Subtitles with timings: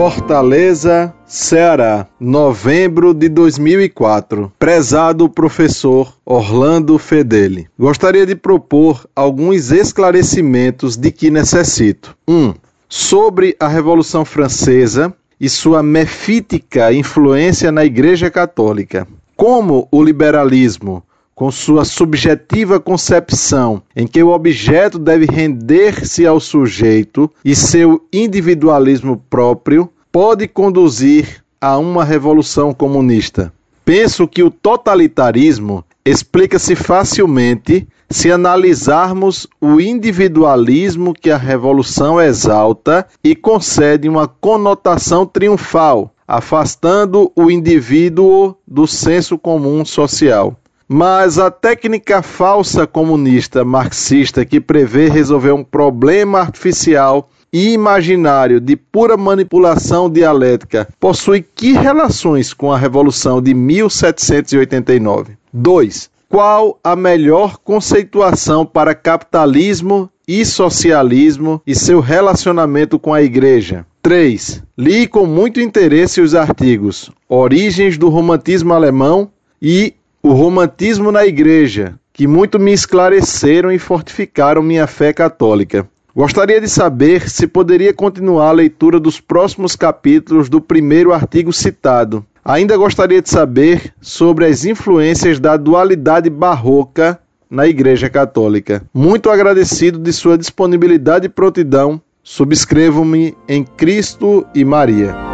[0.00, 4.50] Fortaleza, Ceará, novembro de 2004.
[4.58, 7.68] Prezado professor Orlando Fedeli.
[7.78, 12.16] Gostaria de propor alguns esclarecimentos de que necessito.
[12.26, 12.34] 1.
[12.34, 12.54] Um,
[12.88, 19.06] sobre a Revolução Francesa e sua mefítica influência na Igreja Católica.
[19.36, 21.04] Como o liberalismo
[21.40, 29.24] com sua subjetiva concepção, em que o objeto deve render-se ao sujeito e seu individualismo
[29.30, 33.50] próprio, pode conduzir a uma revolução comunista.
[33.86, 43.34] Penso que o totalitarismo explica-se facilmente se analisarmos o individualismo que a revolução exalta e
[43.34, 50.54] concede uma conotação triunfal, afastando o indivíduo do senso comum social.
[50.92, 58.74] Mas a técnica falsa comunista marxista que prevê resolver um problema artificial e imaginário de
[58.74, 65.34] pura manipulação dialética possui que relações com a Revolução de 1789?
[65.52, 66.10] 2.
[66.28, 73.86] Qual a melhor conceituação para capitalismo e socialismo e seu relacionamento com a Igreja?
[74.02, 74.60] 3.
[74.76, 79.30] Li com muito interesse os artigos Origens do Romantismo Alemão
[79.62, 85.88] e o romantismo na igreja, que muito me esclareceram e fortificaram minha fé católica.
[86.14, 92.24] Gostaria de saber se poderia continuar a leitura dos próximos capítulos do primeiro artigo citado.
[92.44, 98.82] Ainda gostaria de saber sobre as influências da dualidade barroca na Igreja Católica.
[98.92, 102.00] Muito agradecido de sua disponibilidade e prontidão.
[102.22, 105.29] Subscrevo-me em Cristo e Maria.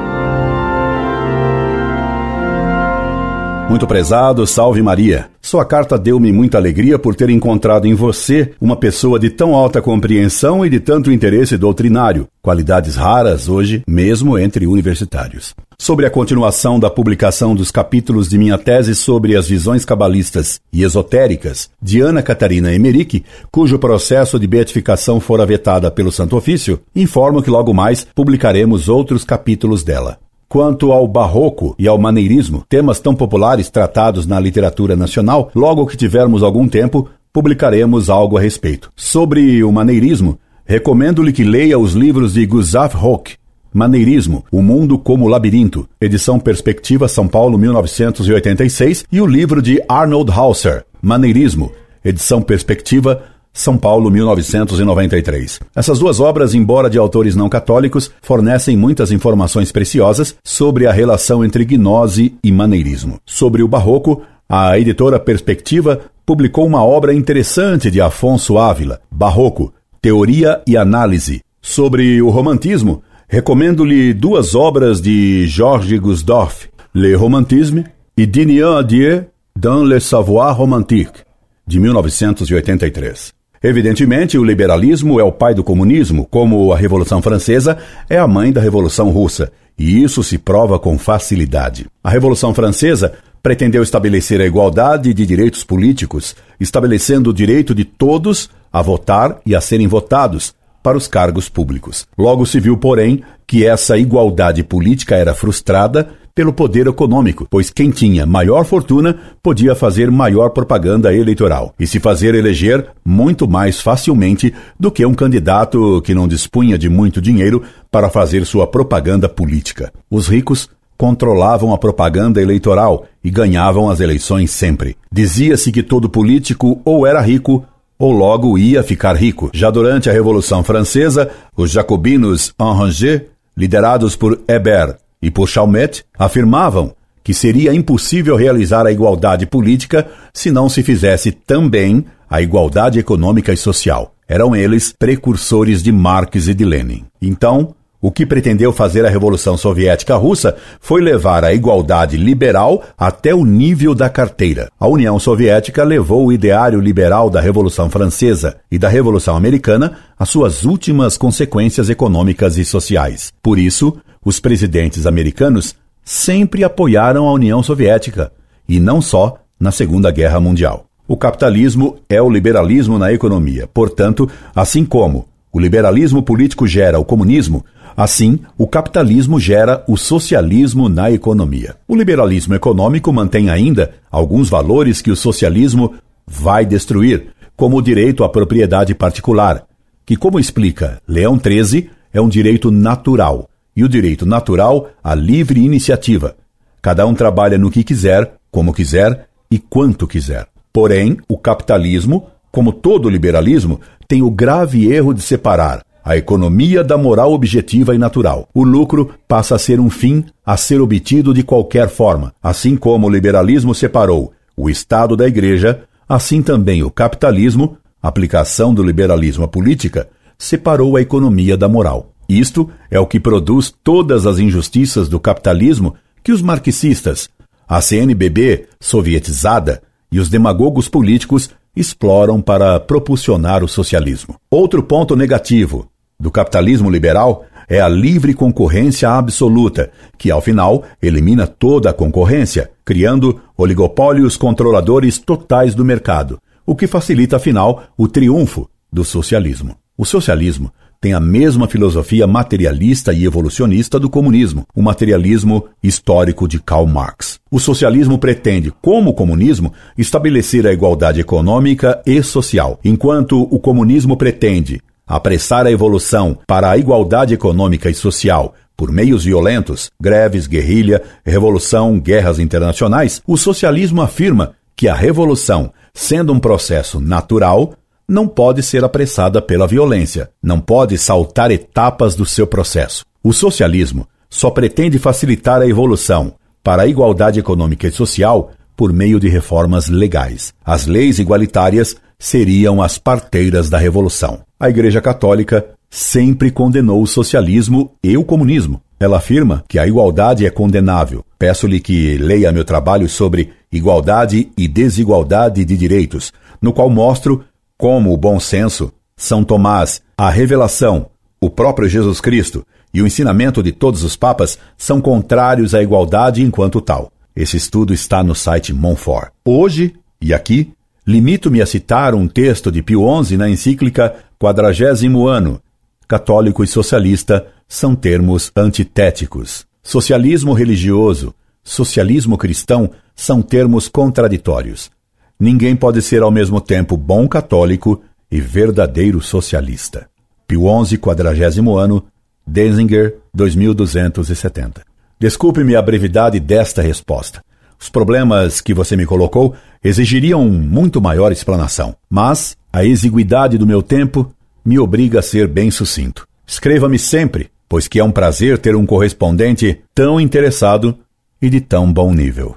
[3.69, 5.27] Muito prezado, salve Maria.
[5.42, 9.83] Sua carta deu-me muita alegria por ter encontrado em você uma pessoa de tão alta
[9.83, 15.52] compreensão e de tanto interesse doutrinário, qualidades raras hoje, mesmo entre universitários.
[15.77, 20.85] Sobre a continuação da publicação dos capítulos de minha tese sobre as visões cabalistas e
[20.85, 27.42] esotéricas de Ana Catarina Emerick, cujo processo de beatificação fora vetada pelo Santo Ofício, informo
[27.42, 30.19] que logo mais publicaremos outros capítulos dela.
[30.48, 35.96] Quanto ao barroco e ao maneirismo, temas tão populares tratados na literatura nacional, logo que
[35.96, 38.92] tivermos algum tempo, publicaremos algo a respeito.
[38.95, 43.34] Sobre o maneirismo, recomendo-lhe que leia os livros de Gustav Hock,
[43.74, 50.30] Maneirismo, O Mundo como Labirinto, edição Perspectiva São Paulo 1986, e o livro de Arnold
[50.30, 51.73] Hauser, Maneirismo,
[52.05, 53.23] edição Perspectiva
[53.56, 55.61] são Paulo, 1993.
[55.74, 61.42] Essas duas obras, embora de autores não católicos, fornecem muitas informações preciosas sobre a relação
[61.42, 63.18] entre gnose e maneirismo.
[63.24, 69.72] Sobre o barroco, a editora Perspectiva publicou uma obra interessante de Afonso Ávila, Barroco,
[70.02, 71.40] Teoria e Análise.
[71.62, 77.84] Sobre o romantismo, recomendo-lhe duas obras de Georges Gusdorff, Le Romantisme
[78.16, 79.27] e Dinian Adieu
[79.58, 81.24] dans le savoir romantique,
[81.66, 83.36] de 1983.
[83.68, 87.77] Evidentemente, o liberalismo é o pai do comunismo, como a Revolução Francesa
[88.08, 91.84] é a mãe da Revolução Russa, e isso se prova com facilidade.
[92.02, 98.48] A Revolução Francesa pretendeu estabelecer a igualdade de direitos políticos, estabelecendo o direito de todos
[98.72, 102.06] a votar e a serem votados para os cargos públicos.
[102.16, 107.91] Logo se viu, porém, que essa igualdade política era frustrada pelo poder econômico, pois quem
[107.91, 114.52] tinha maior fortuna podia fazer maior propaganda eleitoral e se fazer eleger muito mais facilmente
[114.79, 119.91] do que um candidato que não dispunha de muito dinheiro para fazer sua propaganda política.
[120.11, 124.95] Os ricos controlavam a propaganda eleitoral e ganhavam as eleições sempre.
[125.11, 127.64] Dizia-se que todo político ou era rico
[127.98, 129.50] ou logo ia ficar rico.
[129.55, 133.23] Já durante a Revolução Francesa, os jacobinos en
[133.56, 140.50] liderados por Hébert e por Chalmette afirmavam que seria impossível realizar a igualdade política se
[140.50, 144.14] não se fizesse também a igualdade econômica e social.
[144.28, 147.04] Eram eles precursores de Marx e de Lenin.
[147.20, 153.34] Então, o que pretendeu fazer a Revolução Soviética Russa foi levar a igualdade liberal até
[153.34, 154.70] o nível da carteira.
[154.78, 160.28] A União Soviética levou o ideário liberal da Revolução Francesa e da Revolução Americana às
[160.28, 163.32] suas últimas consequências econômicas e sociais.
[163.42, 163.96] Por isso,
[164.26, 168.32] os presidentes americanos sempre apoiaram a União Soviética,
[168.69, 170.87] e não só na Segunda Guerra Mundial.
[171.06, 173.69] O capitalismo é o liberalismo na economia.
[173.73, 177.64] Portanto, assim como o liberalismo político gera o comunismo,
[177.96, 181.76] assim o capitalismo gera o socialismo na economia.
[181.87, 185.94] O liberalismo econômico mantém ainda alguns valores que o socialismo
[186.26, 189.64] vai destruir, como o direito à propriedade particular,
[190.05, 195.61] que, como explica Leão XIII, é um direito natural e o direito natural à livre
[195.61, 196.34] iniciativa.
[196.81, 200.46] Cada um trabalha no que quiser, como quiser e quanto quiser.
[200.73, 206.96] Porém, o capitalismo, como todo liberalismo, tem o grave erro de separar a economia da
[206.96, 208.49] moral objetiva e natural.
[208.55, 212.32] O lucro passa a ser um fim a ser obtido de qualquer forma.
[212.40, 218.84] Assim como o liberalismo separou o Estado da Igreja, assim também o capitalismo, aplicação do
[218.84, 220.08] liberalismo à política,
[220.38, 222.12] separou a economia da moral.
[222.28, 227.28] Isto é o que produz todas as injustiças do capitalismo que os marxistas,
[227.69, 234.37] a CNBB sovietizada e os demagogos políticos exploram para propulsionar o socialismo.
[234.50, 235.88] Outro ponto negativo
[236.19, 242.70] do capitalismo liberal é a livre concorrência absoluta, que ao final elimina toda a concorrência,
[242.84, 249.76] criando oligopólios controladores totais do mercado, o que facilita afinal o triunfo do socialismo.
[249.99, 250.72] O socialismo
[251.06, 257.38] tem a mesma filosofia materialista e evolucionista do comunismo, o materialismo histórico de Karl Marx.
[257.49, 264.17] O socialismo pretende, como o comunismo, estabelecer a igualdade econômica e social, enquanto o comunismo
[264.17, 271.00] pretende apressar a evolução para a igualdade econômica e social por meios violentos, greves, guerrilha,
[271.25, 277.75] revolução, guerras internacionais, o socialismo afirma que a revolução, sendo um processo natural,
[278.08, 283.05] não pode ser apressada pela violência, não pode saltar etapas do seu processo.
[283.23, 289.19] O socialismo só pretende facilitar a evolução para a igualdade econômica e social por meio
[289.19, 290.53] de reformas legais.
[290.64, 294.41] As leis igualitárias seriam as parteiras da revolução.
[294.58, 298.81] A Igreja Católica sempre condenou o socialismo e o comunismo.
[298.99, 301.25] Ela afirma que a igualdade é condenável.
[301.38, 307.44] Peço-lhe que leia meu trabalho sobre igualdade e desigualdade de direitos, no qual mostro
[307.78, 313.62] como o bom senso, São Tomás, a revelação, o próprio Jesus Cristo e o ensinamento
[313.62, 317.12] de todos os papas são contrários à igualdade enquanto tal.
[317.34, 319.31] Esse estudo está no site Monfort.
[319.44, 320.73] Hoje, e aqui,
[321.06, 325.61] limito-me a citar um texto de Pio XI na encíclica Quadragésimo Ano.
[326.08, 329.67] Católico e socialista são termos antitéticos.
[329.82, 334.90] Socialismo religioso, socialismo cristão são termos contraditórios.
[335.38, 340.08] Ninguém pode ser ao mesmo tempo bom católico e verdadeiro socialista.
[340.46, 342.04] Pio XI, quadragésimo ano,
[342.46, 344.82] Denzinger, 2270.
[345.18, 347.42] Desculpe-me a brevidade desta resposta.
[347.78, 349.54] Os problemas que você me colocou
[349.84, 354.32] exigiriam muito maior explanação, mas a exiguidade do meu tempo
[354.64, 356.26] me obriga a ser bem sucinto.
[356.46, 360.96] Escreva-me sempre, pois que é um prazer ter um correspondente tão interessado
[361.40, 362.54] e de tão bom nível.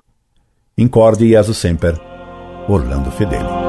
[0.77, 2.08] Incorde e aso sempre.
[2.69, 3.68] Orlando Fedeli.